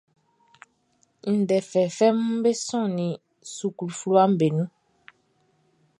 [1.37, 3.21] Ndɛ fɛfɛʼm be sɔnnin
[3.55, 4.69] suklu fluwaʼm be nun.